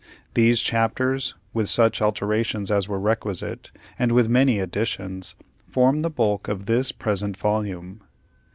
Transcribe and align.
These 0.33 0.61
chapters, 0.61 1.35
with 1.53 1.69
such 1.69 2.01
alterations 2.01 2.71
as 2.71 2.87
were 2.89 2.99
requisite, 2.99 3.71
and 3.99 4.11
with 4.11 4.29
many 4.29 4.57
additions, 4.57 5.35
form 5.69 6.01
the 6.01 6.09
bulk 6.09 6.47
of 6.47 6.65
this 6.65 6.91
present 6.91 7.37
volume. 7.37 8.01